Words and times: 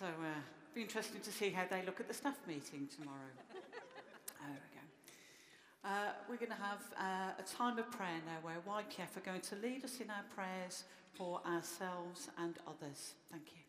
So 0.00 0.06
uh, 0.06 0.40
be 0.74 0.80
interesting 0.80 1.20
to 1.20 1.30
see 1.30 1.50
how 1.50 1.64
they 1.68 1.82
look 1.84 2.00
at 2.00 2.08
the 2.08 2.14
staff 2.14 2.38
meeting 2.48 2.88
tomorrow. 2.96 3.18
there 3.52 4.48
we 4.48 4.54
go. 4.72 5.90
Uh, 5.90 6.12
we're 6.26 6.36
going 6.36 6.50
to 6.50 6.56
have 6.56 6.80
uh, 6.98 7.38
a 7.38 7.42
time 7.42 7.78
of 7.78 7.90
prayer 7.90 8.22
now 8.24 8.38
where 8.40 8.56
YPF 8.66 9.18
are 9.18 9.20
going 9.20 9.42
to 9.42 9.56
lead 9.56 9.84
us 9.84 10.00
in 10.00 10.08
our 10.08 10.24
prayers 10.34 10.84
for 11.12 11.42
ourselves 11.46 12.30
and 12.38 12.54
others. 12.66 13.12
Thank 13.30 13.42
you. 13.54 13.60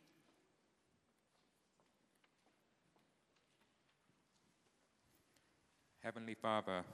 Heavenly 6.02 6.36
Father, 6.36 6.86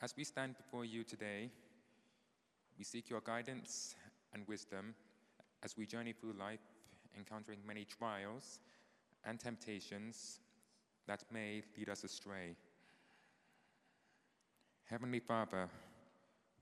as 0.00 0.14
we 0.16 0.22
stand 0.22 0.56
before 0.56 0.84
you 0.84 1.02
today, 1.02 1.50
we 2.78 2.84
seek 2.84 3.10
your 3.10 3.22
guidance 3.22 3.96
and 4.32 4.46
wisdom 4.46 4.94
as 5.64 5.76
we 5.76 5.84
journey 5.84 6.12
through 6.12 6.34
life, 6.38 6.60
encountering 7.16 7.58
many 7.66 7.84
trials 7.84 8.60
and 9.24 9.38
temptations 9.38 10.40
that 11.06 11.24
may 11.32 11.62
lead 11.76 11.88
us 11.88 12.04
astray. 12.04 12.54
Heavenly 14.84 15.20
Father, 15.20 15.68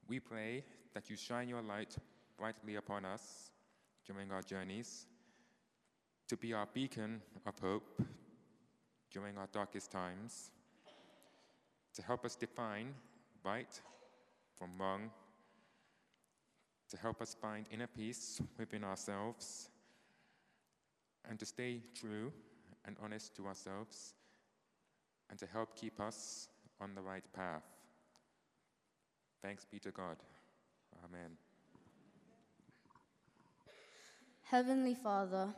we 0.09 0.21
pray 0.21 0.65
that 0.95 1.11
you 1.11 1.17
shine 1.17 1.49
your 1.49 1.63
light 1.63 1.97
brightly 2.39 2.77
upon 2.77 3.05
us 3.05 3.51
during 4.07 4.31
our 4.31 4.43
journeys, 4.43 5.07
to 6.29 6.37
be 6.37 6.53
our 6.53 6.67
beacon 6.73 7.23
of 7.47 7.59
hope 7.59 8.03
during 9.11 9.37
our 9.39 9.49
darkest 9.53 9.91
times, 9.91 10.51
to 11.95 12.03
help 12.03 12.25
us 12.25 12.37
define 12.37 12.95
right 13.45 13.81
from 14.57 14.71
wrong, 14.79 15.11
to 16.91 16.97
help 16.97 17.21
us 17.21 17.37
find 17.41 17.67
inner 17.71 17.87
peace 17.87 18.41
within 18.59 18.85
ourselves, 18.85 19.71
and 21.29 21.39
to 21.39 21.47
stay 21.47 21.83
true 21.95 22.33
and 22.85 22.97
honest 23.03 23.35
to 23.37 23.47
ourselves, 23.47 24.15
and 25.29 25.39
to 25.39 25.47
help 25.47 25.77
keep 25.77 26.01
us 26.01 26.49
on 26.81 26.95
the 26.95 27.01
right 27.01 27.25
path. 27.33 27.65
Thanks 29.43 29.65
be 29.65 29.79
to 29.81 29.91
God. 29.91 30.17
Amen. 31.05 31.37
Heavenly 34.43 34.95
Father, 34.95 35.49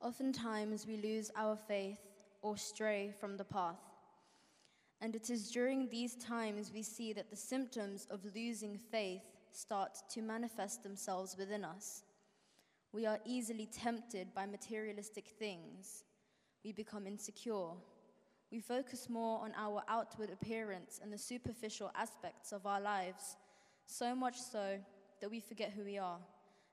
oftentimes 0.00 0.86
we 0.86 0.96
lose 0.96 1.30
our 1.36 1.56
faith 1.56 1.98
or 2.40 2.56
stray 2.56 3.12
from 3.20 3.36
the 3.36 3.44
path. 3.44 3.80
And 5.02 5.14
it 5.14 5.30
is 5.30 5.50
during 5.50 5.88
these 5.88 6.16
times 6.16 6.72
we 6.74 6.82
see 6.82 7.12
that 7.12 7.30
the 7.30 7.36
symptoms 7.36 8.06
of 8.10 8.20
losing 8.34 8.78
faith 8.78 9.22
start 9.52 9.98
to 10.10 10.22
manifest 10.22 10.82
themselves 10.82 11.36
within 11.38 11.64
us. 11.64 12.02
We 12.92 13.06
are 13.06 13.18
easily 13.24 13.66
tempted 13.66 14.34
by 14.34 14.46
materialistic 14.46 15.28
things. 15.38 16.04
We 16.64 16.72
become 16.72 17.06
insecure. 17.06 17.70
We 18.50 18.60
focus 18.60 19.08
more 19.08 19.40
on 19.40 19.52
our 19.56 19.82
outward 19.88 20.30
appearance 20.30 20.98
and 21.02 21.12
the 21.12 21.18
superficial 21.18 21.92
aspects 21.94 22.50
of 22.50 22.66
our 22.66 22.80
lives, 22.80 23.36
so 23.86 24.14
much 24.14 24.40
so 24.40 24.78
that 25.20 25.30
we 25.30 25.38
forget 25.38 25.70
who 25.70 25.84
we 25.84 25.98
are 25.98 26.18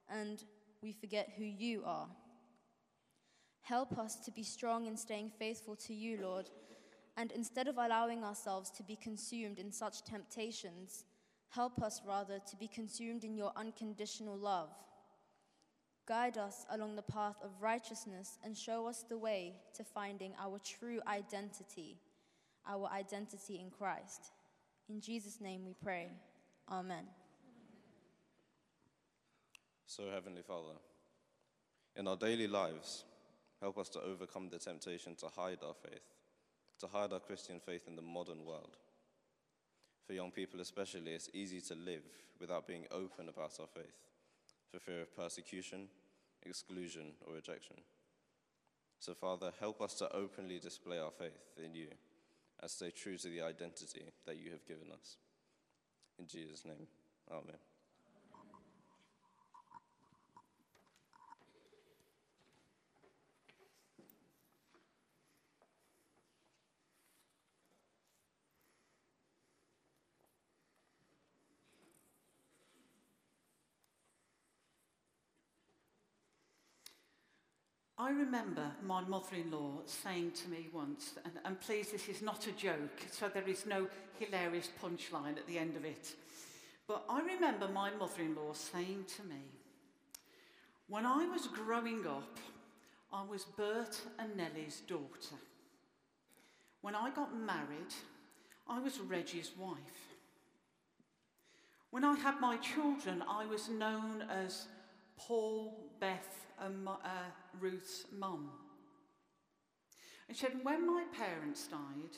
and 0.10 0.44
we 0.82 0.92
forget 0.92 1.34
who 1.38 1.44
you 1.44 1.84
are. 1.86 2.08
Help 3.62 3.98
us 4.00 4.16
to 4.16 4.32
be 4.32 4.44
strong 4.44 4.88
in 4.88 4.98
staying 4.98 5.30
faithful 5.38 5.76
to 5.76 5.94
you, 5.94 6.18
Lord, 6.22 6.50
and 7.16 7.32
instead 7.32 7.68
of 7.68 7.78
allowing 7.78 8.24
ourselves 8.24 8.72
to 8.72 8.84
be 8.84 8.96
consumed 8.96 9.60
in 9.60 9.72
such 9.72 10.04
temptations, 10.04 11.04
help 11.50 11.82
us 11.82 12.02
rather 12.08 12.40
to 12.50 12.56
be 12.56 12.68
consumed 12.68 13.24
in 13.24 13.36
your 13.36 13.52
unconditional 13.56 14.38
love. 14.38 14.70
Guide 16.08 16.38
us 16.38 16.66
along 16.72 16.96
the 16.96 17.02
path 17.02 17.36
of 17.44 17.50
righteousness 17.60 18.40
and 18.44 18.58
show 18.58 18.88
us 18.88 19.04
the 19.10 19.18
way 19.18 19.56
to 19.76 19.84
finding 19.84 20.32
our 20.40 20.58
true 20.64 21.02
identity, 21.06 21.98
our 22.66 22.90
identity 22.94 23.60
in 23.60 23.70
Christ. 23.70 24.32
In 24.88 25.02
Jesus' 25.02 25.42
name 25.42 25.66
we 25.66 25.74
pray. 25.84 26.08
Amen. 26.72 27.04
So, 29.86 30.04
Heavenly 30.14 30.44
Father, 30.44 30.78
in 31.98 32.08
our 32.08 32.16
daily 32.16 32.48
lives, 32.48 33.04
help 33.60 33.78
us 33.78 33.90
to 33.90 34.00
overcome 34.02 34.48
the 34.50 34.60
temptation 34.60 35.14
to 35.16 35.28
hide 35.36 35.60
our 35.66 35.74
faith, 35.74 36.16
to 36.80 36.88
hide 36.88 37.12
our 37.12 37.20
Christian 37.20 37.60
faith 37.60 37.84
in 37.86 37.98
the 37.98 38.02
modern 38.02 38.46
world. 38.46 38.78
For 40.06 40.14
young 40.14 40.32
people, 40.32 40.62
especially, 40.62 41.12
it's 41.12 41.30
easy 41.34 41.60
to 41.60 41.76
live 41.76 42.04
without 42.40 42.66
being 42.66 42.86
open 42.92 43.28
about 43.28 43.58
our 43.60 43.68
faith 43.68 44.08
for 44.72 44.80
fear 44.80 45.02
of 45.02 45.16
persecution, 45.16 45.88
exclusion, 46.46 47.14
or 47.26 47.34
rejection. 47.34 47.78
So, 49.00 49.14
Father, 49.14 49.52
help 49.60 49.82
us 49.82 49.94
to 49.96 50.16
openly 50.16 50.60
display 50.60 51.00
our 51.00 51.12
faith 51.12 51.38
in 51.64 51.76
you 51.76 51.88
and 52.62 52.72
stay 52.72 52.92
true 52.92 53.18
to 53.18 53.28
the 53.28 53.42
identity 53.42 54.12
that 54.26 54.38
you 54.38 54.52
have 54.52 54.66
given 54.66 54.92
us. 54.92 55.18
In 56.20 56.26
Jesus' 56.28 56.66
name, 56.66 56.88
Amen. 57.32 57.58
I 78.00 78.12
remember 78.12 78.72
my 78.86 79.02
mother 79.02 79.36
in 79.36 79.50
law 79.50 79.80
saying 79.86 80.32
to 80.44 80.50
me 80.50 80.70
once, 80.72 81.14
and, 81.26 81.34
and 81.44 81.60
please, 81.60 81.92
this 81.92 82.08
is 82.08 82.22
not 82.22 82.46
a 82.46 82.52
joke, 82.52 83.02
so 83.10 83.28
there 83.28 83.48
is 83.48 83.66
no 83.66 83.88
hilarious 84.20 84.70
punchline 84.84 85.36
at 85.36 85.48
the 85.48 85.58
end 85.58 85.76
of 85.76 85.84
it. 85.84 86.14
But 86.88 87.06
I 87.10 87.22
remember 87.22 87.68
my 87.68 87.90
mother 87.90 88.22
in 88.22 88.36
law 88.36 88.54
saying 88.54 89.06
to 89.18 89.24
me, 89.24 89.42
when 90.88 91.08
I 91.08 91.26
was 91.26 91.48
growing 91.48 92.06
up, 92.06 92.38
I 93.12 93.24
was 93.24 93.46
Bert 93.46 94.00
and 94.20 94.38
Nellie's 94.38 94.82
daughter. 94.82 95.36
When 96.82 96.94
I 96.94 97.10
got 97.10 97.36
married, 97.36 97.94
I 98.70 98.80
was 98.80 99.00
Reggie's 99.00 99.52
wife. 99.58 100.16
When 101.90 102.04
I 102.04 102.16
had 102.16 102.40
my 102.40 102.58
children, 102.58 103.24
I 103.28 103.46
was 103.48 103.70
known 103.70 104.24
as 104.30 104.68
Paul, 105.18 105.74
Beth, 106.00 106.48
and 106.60 106.88
uh, 106.88 106.94
Ruth's 107.60 108.06
mum. 108.18 108.50
And 110.28 110.38
she 110.38 110.46
said, 110.46 110.64
when 110.64 110.86
my 110.86 111.04
parents 111.18 111.68
died, 111.68 112.18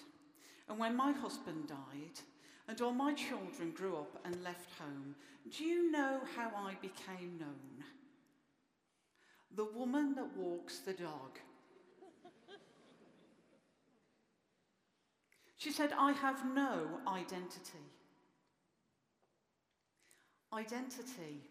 and 0.68 0.78
when 0.78 0.96
my 0.96 1.12
husband 1.12 1.68
died, 1.68 2.20
and 2.68 2.80
all 2.82 2.92
my 2.92 3.14
children 3.14 3.72
grew 3.72 3.96
up 3.96 4.20
and 4.26 4.44
left 4.44 4.70
home, 4.80 5.16
do 5.56 5.64
you 5.64 5.92
know 5.92 6.20
how 6.36 6.52
I 6.56 6.76
became 6.82 7.38
known? 7.40 7.84
The 9.56 9.66
woman 9.66 10.14
that 10.16 10.38
walks 10.38 10.80
the 10.80 10.94
dog. 10.94 11.40
She 15.58 15.72
said, 15.72 15.92
I 15.98 16.12
have 16.14 16.46
no 16.46 16.88
identity. 17.08 17.86
Identity 20.54 21.49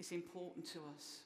is 0.00 0.12
important 0.12 0.66
to 0.66 0.80
us. 0.96 1.18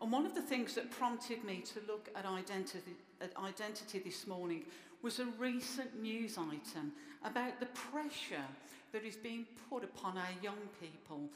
And 0.00 0.10
one 0.10 0.26
of 0.26 0.34
the 0.34 0.42
things 0.42 0.74
that 0.74 0.90
prompted 0.90 1.44
me 1.44 1.62
to 1.72 1.80
look 1.86 2.08
at 2.14 2.24
identity, 2.24 2.94
at 3.20 3.36
identity 3.36 3.98
this 3.98 4.26
morning 4.26 4.62
was 5.02 5.18
a 5.18 5.26
recent 5.38 6.00
news 6.00 6.38
item 6.38 6.92
about 7.24 7.60
the 7.60 7.66
pressure 7.66 8.48
that 8.92 9.04
is 9.04 9.16
being 9.16 9.44
put 9.68 9.84
upon 9.84 10.16
our 10.16 10.34
young 10.42 10.68
people 10.80 11.28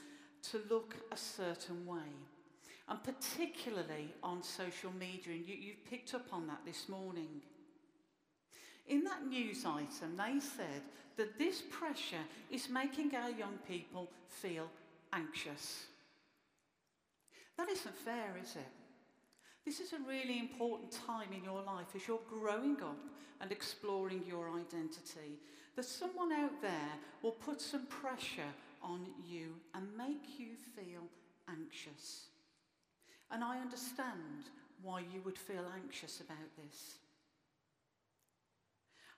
to 0.51 0.61
look 0.71 0.95
a 1.13 1.17
certain 1.17 1.85
way. 1.87 2.09
And 2.89 3.03
particularly 3.03 4.15
on 4.23 4.43
social 4.43 4.93
media, 4.99 5.35
and 5.35 5.47
you, 5.47 5.55
you've 5.55 5.91
picked 5.91 6.15
up 6.15 6.27
on 6.33 6.47
that 6.47 6.61
this 6.65 6.89
morning. 6.89 7.43
In 8.87 9.05
that 9.05 9.27
news 9.27 9.65
item, 9.67 10.17
they 10.17 10.41
said 10.41 10.83
that 11.17 11.39
this 11.39 11.63
pressure 11.71 12.25
is 12.51 12.71
making 12.71 13.15
our 13.15 13.31
young 13.31 13.59
people 13.69 14.09
feel 14.29 14.71
anxious. 15.13 15.87
That 17.57 17.69
isn't 17.69 17.97
fair, 17.97 18.37
is 18.43 18.57
it? 18.57 18.69
This 19.65 19.81
is 19.81 19.93
a 19.93 20.09
really 20.09 20.39
important 20.39 20.93
time 20.93 21.33
in 21.37 21.45
your 21.45 21.63
life 21.63 21.89
as 21.95 22.07
you're 22.09 22.21
growing 22.31 22.77
up 22.83 22.99
and 23.41 23.53
exploring 23.53 24.23
your 24.27 24.51
identity. 24.51 25.39
That 25.77 25.85
someone 25.85 26.33
out 26.33 26.63
there 26.63 26.93
will 27.23 27.33
put 27.33 27.61
some 27.61 27.87
pressure 27.87 28.53
on 28.83 29.07
you 29.29 29.55
and 29.75 29.87
make 29.97 30.39
you 30.39 30.49
feel 30.75 31.03
anxious. 31.49 32.27
And 33.31 33.45
I 33.45 33.61
understand 33.61 34.49
why 34.83 35.01
you 35.01 35.21
would 35.25 35.39
feel 35.39 35.67
anxious 35.83 36.21
about 36.21 36.57
this. 36.57 36.99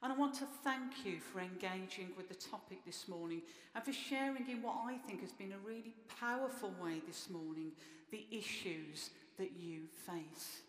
And 0.02 0.10
I 0.10 0.16
want 0.16 0.34
to 0.34 0.46
thank 0.64 1.04
you 1.04 1.20
for 1.20 1.40
engaging 1.40 2.08
with 2.16 2.28
the 2.28 2.34
topic 2.34 2.78
this 2.86 3.06
morning 3.06 3.42
and 3.74 3.84
for 3.84 3.92
sharing 3.92 4.48
in 4.48 4.62
what 4.62 4.76
I 4.86 4.96
think 4.96 5.20
has 5.20 5.32
been 5.32 5.52
a 5.52 5.66
really 5.66 5.94
powerful 6.18 6.72
way 6.82 7.02
this 7.06 7.28
morning 7.28 7.72
the 8.10 8.24
issues 8.30 9.10
that 9.36 9.50
you 9.58 9.82
face. 10.06 10.62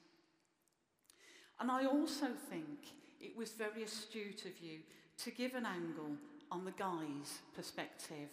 And 1.61 1.71
I 1.71 1.85
also 1.85 2.27
think 2.49 2.93
it 3.21 3.37
was 3.37 3.51
very 3.51 3.83
astute 3.83 4.45
of 4.45 4.59
you 4.61 4.79
to 5.19 5.31
give 5.31 5.55
an 5.55 5.65
angle 5.65 6.17
on 6.51 6.65
the 6.65 6.71
guy's 6.71 7.39
perspective, 7.55 8.29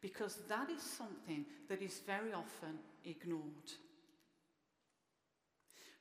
because 0.00 0.38
that 0.48 0.70
is 0.70 0.82
something 0.82 1.44
that 1.68 1.82
is 1.82 2.00
very 2.06 2.32
often 2.32 2.78
ignored. 3.04 3.72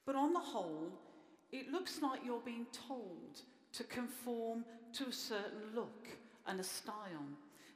But 0.06 0.16
on 0.16 0.32
the 0.32 0.40
whole, 0.40 0.92
it 1.52 1.72
looks 1.72 2.02
like 2.02 2.22
you're 2.24 2.40
being 2.40 2.68
told 2.88 3.42
to 3.74 3.84
conform 3.86 4.66
to 4.94 5.08
a 5.08 5.14
certain 5.14 5.74
look 5.76 6.08
and 6.48 6.60
a 6.60 6.64
style, 6.64 7.28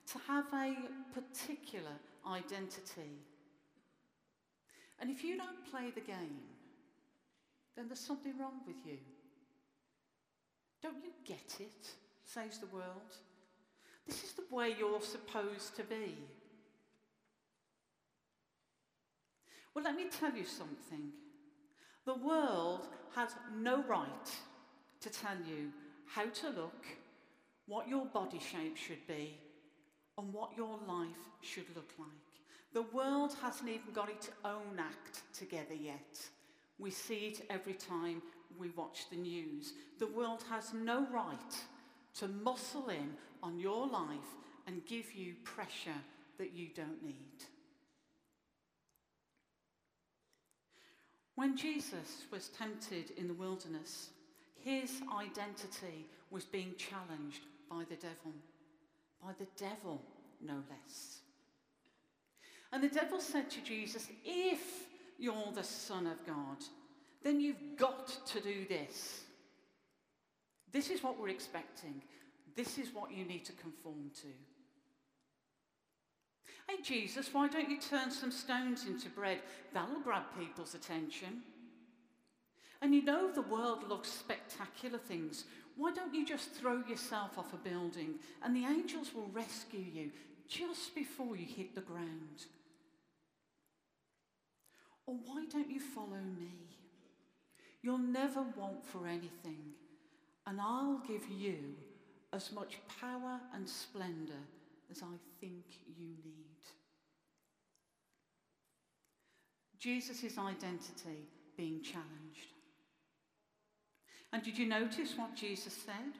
to 0.07 0.17
have 0.27 0.45
a 0.53 0.75
particular 1.13 1.91
identity. 2.27 3.19
And 4.99 5.09
if 5.09 5.23
you 5.23 5.37
don't 5.37 5.69
play 5.69 5.91
the 5.93 6.01
game, 6.01 6.41
then 7.75 7.87
there's 7.87 7.99
something 7.99 8.37
wrong 8.39 8.61
with 8.65 8.77
you. 8.85 8.97
Don't 10.81 11.03
you 11.03 11.11
get 11.25 11.57
it? 11.59 11.89
says 12.25 12.57
the 12.57 12.67
world. 12.67 13.15
This 14.07 14.23
is 14.23 14.33
the 14.33 14.43
way 14.49 14.75
you're 14.77 15.01
supposed 15.01 15.75
to 15.77 15.83
be. 15.83 16.15
Well, 19.73 19.83
let 19.83 19.95
me 19.95 20.05
tell 20.09 20.33
you 20.33 20.45
something. 20.45 21.11
The 22.05 22.15
world 22.15 22.87
has 23.15 23.29
no 23.55 23.83
right 23.83 24.31
to 25.01 25.09
tell 25.09 25.37
you 25.47 25.71
how 26.07 26.25
to 26.25 26.49
look, 26.49 26.85
what 27.67 27.87
your 27.87 28.05
body 28.05 28.39
shape 28.39 28.77
should 28.77 29.05
be, 29.07 29.37
and 30.17 30.33
what 30.33 30.51
your 30.55 30.79
life 30.87 31.09
should 31.41 31.65
look 31.75 31.91
like. 31.99 32.09
The 32.73 32.83
world 32.83 33.35
hasn't 33.41 33.69
even 33.69 33.93
got 33.93 34.09
its 34.09 34.29
own 34.43 34.79
act 34.79 35.21
together 35.33 35.73
yet. 35.73 36.19
We 36.77 36.91
see 36.91 37.27
it 37.27 37.45
every 37.49 37.73
time 37.73 38.21
we 38.59 38.69
watch 38.71 39.09
the 39.09 39.15
news. 39.15 39.73
The 39.99 40.07
world 40.07 40.43
has 40.49 40.73
no 40.73 41.07
right 41.11 41.55
to 42.19 42.27
muscle 42.27 42.89
in 42.89 43.11
on 43.41 43.59
your 43.59 43.87
life 43.87 44.35
and 44.67 44.85
give 44.85 45.13
you 45.13 45.35
pressure 45.43 46.01
that 46.37 46.53
you 46.53 46.67
don't 46.75 47.03
need. 47.03 47.45
When 51.35 51.57
Jesus 51.57 52.23
was 52.31 52.49
tempted 52.49 53.11
in 53.17 53.27
the 53.27 53.33
wilderness, 53.33 54.09
his 54.65 54.99
identity 55.15 56.07
was 56.31 56.43
being 56.43 56.73
challenged 56.75 57.41
by 57.69 57.83
the 57.87 57.95
devil. 57.95 58.33
By 59.23 59.31
the 59.37 59.47
devil, 59.57 60.01
no 60.41 60.55
less. 60.71 61.19
And 62.73 62.83
the 62.83 62.89
devil 62.89 63.21
said 63.21 63.49
to 63.51 63.61
Jesus, 63.61 64.07
If 64.25 64.59
you're 65.19 65.51
the 65.53 65.63
Son 65.63 66.07
of 66.07 66.25
God, 66.25 66.57
then 67.23 67.39
you've 67.39 67.77
got 67.77 68.07
to 68.25 68.39
do 68.39 68.65
this. 68.67 69.21
This 70.71 70.89
is 70.89 71.03
what 71.03 71.19
we're 71.19 71.29
expecting. 71.29 72.01
This 72.55 72.79
is 72.79 72.91
what 72.91 73.11
you 73.11 73.23
need 73.23 73.45
to 73.45 73.53
conform 73.53 74.09
to. 74.21 74.27
Hey, 76.67 76.81
Jesus, 76.81 77.31
why 77.31 77.47
don't 77.47 77.69
you 77.69 77.79
turn 77.79 78.09
some 78.09 78.31
stones 78.31 78.87
into 78.87 79.09
bread? 79.09 79.41
That'll 79.75 79.99
grab 79.99 80.23
people's 80.39 80.73
attention. 80.73 81.43
And 82.81 82.93
you 82.93 83.03
know 83.03 83.31
the 83.31 83.41
world 83.41 83.89
loves 83.89 84.09
spectacular 84.09 84.99
things. 84.99 85.45
Why 85.75 85.91
don't 85.93 86.13
you 86.13 86.25
just 86.25 86.51
throw 86.51 86.83
yourself 86.87 87.37
off 87.37 87.53
a 87.53 87.57
building 87.57 88.15
and 88.43 88.55
the 88.55 88.65
angels 88.65 89.13
will 89.13 89.29
rescue 89.33 89.79
you 89.79 90.11
just 90.47 90.93
before 90.95 91.35
you 91.35 91.45
hit 91.45 91.75
the 91.75 91.81
ground? 91.81 92.45
Or 95.07 95.15
why 95.25 95.45
don't 95.49 95.69
you 95.69 95.79
follow 95.79 96.21
me? 96.37 96.51
You'll 97.81 97.97
never 97.99 98.41
want 98.41 98.83
for 98.83 99.05
anything, 99.05 99.61
and 100.47 100.59
I'll 100.59 101.03
give 101.07 101.29
you 101.29 101.75
as 102.33 102.51
much 102.51 102.79
power 102.99 103.39
and 103.53 103.69
splendour 103.69 104.41
as 104.89 105.03
I 105.03 105.17
think 105.39 105.65
you 105.95 106.07
need. 106.07 106.45
Jesus' 109.77 110.35
identity 110.39 111.27
being 111.55 111.83
challenged. 111.83 112.54
And 114.35 114.43
did 114.43 114.57
you 114.57 114.65
notice 114.65 115.13
what 115.15 115.33
Jesus 115.33 115.71
said? 115.71 116.11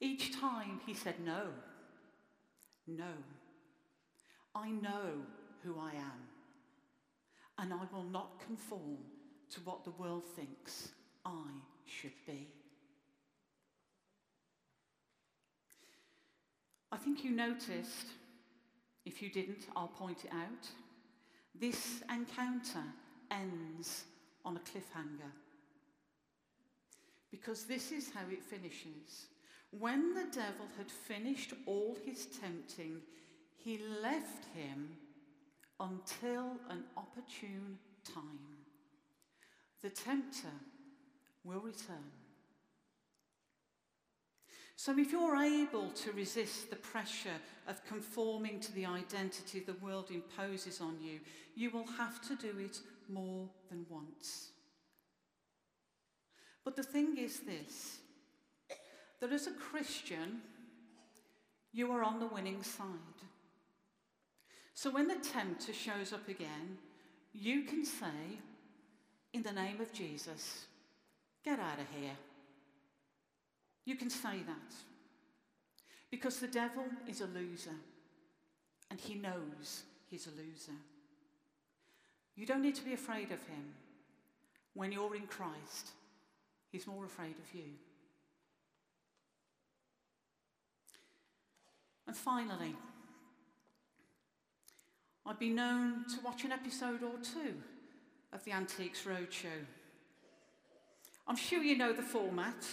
Each 0.00 0.36
time 0.40 0.80
he 0.84 0.94
said, 0.94 1.14
No, 1.24 1.44
no, 2.88 3.12
I 4.52 4.70
know 4.70 5.12
who 5.62 5.78
I 5.78 5.92
am, 5.92 6.26
and 7.56 7.72
I 7.72 7.86
will 7.92 8.02
not 8.02 8.40
conform 8.44 8.98
to 9.50 9.60
what 9.60 9.84
the 9.84 9.92
world 9.92 10.24
thinks 10.34 10.88
I 11.24 11.44
should 11.86 12.18
be. 12.26 12.48
I 16.90 16.96
think 16.96 17.22
you 17.22 17.30
noticed, 17.30 18.08
if 19.06 19.22
you 19.22 19.30
didn't, 19.30 19.68
I'll 19.76 19.86
point 19.86 20.24
it 20.24 20.32
out. 20.32 20.66
This 21.54 22.02
encounter 22.10 22.82
ends 23.30 24.02
on 24.44 24.56
a 24.56 24.60
cliffhanger. 24.60 25.30
Because 27.32 27.64
this 27.64 27.90
is 27.90 28.10
how 28.14 28.30
it 28.30 28.44
finishes. 28.44 29.26
When 29.70 30.14
the 30.14 30.26
devil 30.30 30.66
had 30.76 30.90
finished 30.90 31.54
all 31.66 31.96
his 32.04 32.26
tempting, 32.26 33.00
he 33.56 33.80
left 34.02 34.44
him 34.54 34.90
until 35.80 36.58
an 36.68 36.84
opportune 36.96 37.78
time. 38.04 38.58
The 39.80 39.90
tempter 39.90 40.52
will 41.42 41.60
return. 41.60 42.12
So, 44.76 44.98
if 44.98 45.12
you're 45.12 45.36
able 45.36 45.90
to 45.90 46.12
resist 46.12 46.68
the 46.68 46.76
pressure 46.76 47.40
of 47.68 47.84
conforming 47.84 48.60
to 48.60 48.72
the 48.72 48.84
identity 48.84 49.60
the 49.60 49.74
world 49.74 50.10
imposes 50.10 50.80
on 50.80 50.98
you, 51.00 51.20
you 51.54 51.70
will 51.70 51.86
have 51.98 52.20
to 52.28 52.36
do 52.36 52.58
it 52.58 52.80
more 53.08 53.48
than 53.70 53.86
once. 53.88 54.50
But 56.64 56.76
the 56.76 56.82
thing 56.82 57.16
is 57.18 57.40
this 57.40 57.98
that 59.20 59.32
as 59.32 59.46
a 59.46 59.52
Christian, 59.52 60.40
you 61.72 61.92
are 61.92 62.02
on 62.02 62.18
the 62.18 62.26
winning 62.26 62.62
side. 62.62 62.86
So 64.74 64.90
when 64.90 65.06
the 65.06 65.14
tempter 65.14 65.72
shows 65.72 66.12
up 66.12 66.28
again, 66.28 66.76
you 67.32 67.62
can 67.62 67.84
say, 67.84 68.40
in 69.32 69.42
the 69.42 69.52
name 69.52 69.80
of 69.80 69.92
Jesus, 69.92 70.66
get 71.44 71.60
out 71.60 71.78
of 71.78 71.86
here. 71.96 72.16
You 73.84 73.94
can 73.96 74.10
say 74.10 74.42
that. 74.46 74.74
Because 76.10 76.38
the 76.38 76.48
devil 76.48 76.84
is 77.08 77.20
a 77.20 77.26
loser, 77.26 77.76
and 78.90 79.00
he 79.00 79.14
knows 79.14 79.84
he's 80.10 80.26
a 80.26 80.30
loser. 80.30 80.78
You 82.34 82.44
don't 82.44 82.62
need 82.62 82.74
to 82.74 82.84
be 82.84 82.92
afraid 82.92 83.30
of 83.30 83.40
him. 83.46 83.74
When 84.74 84.92
you're 84.92 85.14
in 85.14 85.26
Christ, 85.26 85.92
he's 86.72 86.86
more 86.86 87.04
afraid 87.04 87.36
of 87.38 87.54
you. 87.54 87.70
And 92.06 92.16
finally, 92.16 92.74
I've 95.24 95.38
been 95.38 95.54
known 95.54 96.04
to 96.08 96.20
watch 96.24 96.44
an 96.44 96.52
episode 96.52 97.02
or 97.02 97.18
two 97.22 97.54
of 98.32 98.44
the 98.44 98.52
Antiques 98.52 99.04
Roadshow. 99.04 99.66
I'm 101.28 101.36
sure 101.36 101.62
you 101.62 101.76
know 101.78 101.92
the 101.92 102.02
format. 102.02 102.66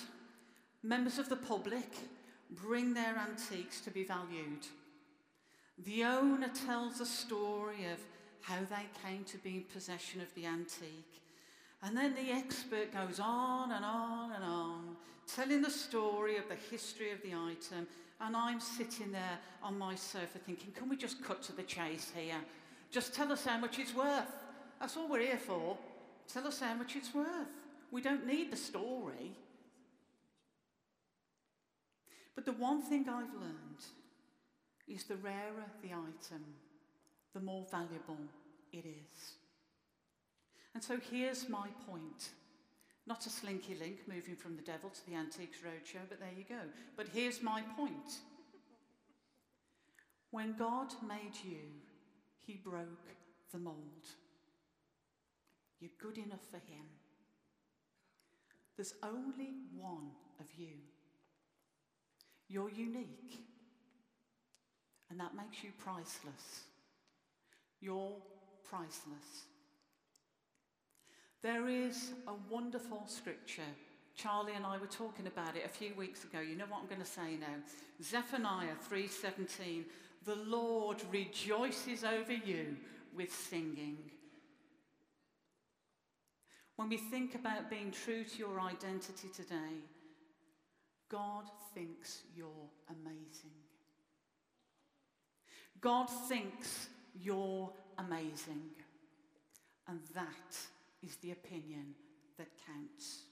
Members 0.82 1.20
of 1.20 1.30
the 1.30 1.36
public 1.36 1.94
bring 2.50 2.94
their 2.94 3.16
antiques 3.18 3.82
to 3.82 3.92
be 3.92 4.04
valued. 4.04 4.66
The 5.78 6.06
owner 6.06 6.50
tells 6.50 7.00
a 7.00 7.06
story 7.06 7.86
of 7.92 8.00
how 8.42 8.60
they 8.70 8.88
came 9.08 9.24
to 9.26 9.38
be 9.38 9.58
in 9.58 9.64
possession 9.74 10.22
of 10.22 10.34
the 10.34 10.46
antique. 10.46 11.22
And 11.82 11.96
then 11.96 12.14
the 12.14 12.32
expert 12.32 12.94
goes 12.94 13.20
on 13.20 13.72
and 13.72 13.86
on 13.86 14.34
and 14.34 14.44
on, 14.44 14.98
telling 15.34 15.62
the 15.62 15.70
story 15.70 16.38
of 16.38 16.50
the 16.50 16.58
history 16.70 17.12
of 17.12 17.22
the 17.22 17.34
item. 17.34 17.88
And 18.22 18.36
I'm 18.36 18.60
sitting 18.60 19.12
there 19.14 19.40
on 19.64 19.78
my 19.78 19.96
sofa 19.96 20.40
thinking, 20.46 20.72
can 20.74 20.90
we 20.90 20.98
just 20.98 21.24
cut 21.24 21.42
to 21.44 21.54
the 21.54 21.64
chase 21.64 22.12
here? 22.14 22.36
Just 22.92 23.14
tell 23.14 23.32
us 23.32 23.46
how 23.46 23.58
much 23.58 23.80
it's 23.80 23.96
worth. 23.96 24.28
That's 24.80 24.98
all 24.98 25.08
we're 25.08 25.22
here 25.22 25.38
for. 25.38 25.78
Tell 26.32 26.46
us 26.48 26.60
how 26.60 26.74
much 26.74 26.96
it's 26.96 27.14
worth. 27.14 27.48
We 27.92 28.02
don't 28.02 28.28
need 28.28 28.52
the 28.52 28.58
story. 28.58 29.32
But 32.36 32.46
the 32.46 32.52
one 32.54 32.82
thing 32.82 33.08
I've 33.08 33.34
learned 33.34 33.84
is 34.88 35.04
the 35.06 35.16
rarer 35.18 35.66
the 35.82 35.90
item, 35.90 36.44
the 37.34 37.40
more 37.40 37.66
valuable 37.72 38.18
it 38.74 38.86
is. 38.86 39.34
And 40.80 40.84
so 40.86 40.98
here's 41.12 41.50
my 41.50 41.68
point. 41.86 42.30
Not 43.06 43.26
a 43.26 43.30
slinky 43.30 43.76
link 43.76 43.98
moving 44.08 44.38
from 44.38 44.56
the 44.56 44.62
devil 44.62 44.90
to 44.90 45.06
the 45.10 45.14
Antiques 45.14 45.58
Roadshow, 45.58 46.08
but 46.08 46.22
there 46.22 46.32
you 46.38 46.46
go. 46.48 46.62
But 46.96 47.08
here's 47.14 47.44
my 47.44 47.64
point. 47.76 48.20
When 50.32 50.56
God 50.58 50.88
made 51.06 51.36
you, 51.44 51.68
he 52.38 52.54
broke 52.54 53.10
the 53.52 53.58
mold. 53.58 53.76
You're 55.82 55.92
good 56.02 56.18
enough 56.18 56.48
for 56.50 56.60
Him. 56.60 56.86
There's 58.78 58.94
only 59.04 59.56
one 59.76 60.12
of 60.40 60.46
you. 60.58 60.78
You're 62.48 62.72
unique. 62.72 63.44
And 65.10 65.20
that 65.20 65.36
makes 65.36 65.62
you 65.62 65.72
priceless. 65.78 66.62
You're 67.82 68.16
priceless. 68.64 69.49
There 71.42 71.70
is 71.70 72.12
a 72.28 72.34
wonderful 72.50 73.04
scripture. 73.08 73.62
Charlie 74.16 74.56
and 74.56 74.66
I 74.66 74.78
were 74.78 74.88
talking 74.88 75.28
about 75.28 75.56
it 75.56 75.64
a 75.66 75.70
few 75.70 75.94
weeks 75.96 76.26
ago. 76.26 76.42
You 76.42 76.58
know 76.58 76.66
what 76.68 76.82
I'm 76.82 76.88
going 76.88 77.00
to 77.00 77.06
say 77.06 77.38
now? 77.40 77.56
Zephaniah 78.04 78.76
3:17. 78.90 79.86
The 80.26 80.36
Lord 80.36 81.02
rejoices 81.12 82.04
over 82.04 82.34
you 82.34 82.76
with 83.16 83.34
singing. 83.34 84.12
When 86.76 86.90
we 86.90 86.98
think 86.98 87.36
about 87.36 87.70
being 87.70 87.92
true 87.92 88.24
to 88.24 88.38
your 88.38 88.60
identity 88.60 89.30
today, 89.34 89.84
God 91.10 91.46
thinks 91.74 92.24
you're 92.36 92.70
amazing. 92.90 93.52
God 95.82 96.10
thinks 96.28 96.90
you're 97.16 97.72
amazing. 97.98 98.70
And 99.88 100.00
that 100.14 100.58
is 101.04 101.16
the 101.18 101.32
opinion 101.32 101.96
that 102.38 102.48
counts. 102.66 103.24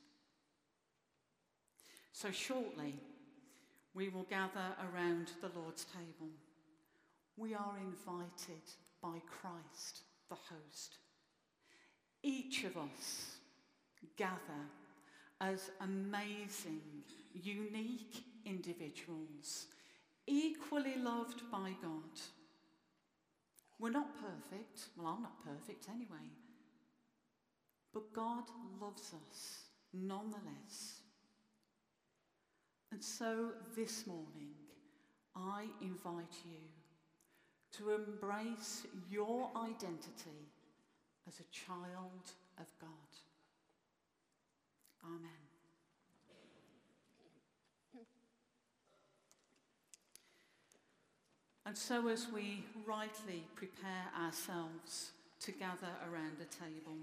So, 2.11 2.31
shortly, 2.31 2.95
we 3.93 4.09
will 4.09 4.25
gather 4.29 4.75
around 4.91 5.31
the 5.41 5.51
Lord's 5.59 5.85
table. 5.85 6.31
We 7.35 7.53
are 7.53 7.77
invited 7.79 8.63
by 9.01 9.21
Christ, 9.27 10.01
the 10.29 10.35
host. 10.35 10.97
Each 12.23 12.63
of 12.63 12.75
us 12.77 13.37
gather 14.17 14.65
as 15.39 15.69
amazing, 15.81 16.81
unique 17.33 18.23
individuals, 18.45 19.67
equally 20.25 20.95
loved 20.97 21.41
by 21.51 21.73
God. 21.81 22.19
We're 23.79 23.91
not 23.91 24.09
perfect. 24.15 24.89
Well, 24.97 25.07
I'm 25.07 25.21
not 25.21 25.43
perfect 25.43 25.87
anyway. 25.89 26.31
But 27.93 28.13
God 28.13 28.43
loves 28.81 29.13
us 29.13 29.63
nonetheless. 29.93 31.01
And 32.91 33.03
so 33.03 33.51
this 33.75 34.07
morning, 34.07 34.53
I 35.35 35.65
invite 35.81 36.35
you 36.45 36.59
to 37.77 37.91
embrace 37.91 38.83
your 39.09 39.51
identity 39.55 40.51
as 41.27 41.39
a 41.39 41.51
child 41.51 42.31
of 42.59 42.67
God. 42.79 42.89
Amen. 45.05 45.47
And 51.65 51.77
so, 51.77 52.07
as 52.07 52.27
we 52.33 52.63
rightly 52.85 53.43
prepare 53.55 54.05
ourselves 54.17 55.11
to 55.41 55.51
gather 55.51 55.91
around 56.09 56.37
a 56.41 56.45
table, 56.45 56.95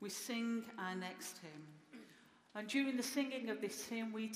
we 0.00 0.08
sing 0.08 0.64
our 0.78 0.94
next 0.94 1.38
hymn. 1.38 2.02
And 2.54 2.68
during 2.68 2.96
the 2.96 3.02
singing 3.02 3.50
of 3.50 3.60
this 3.60 3.86
hymn, 3.86 4.12
we 4.12 4.28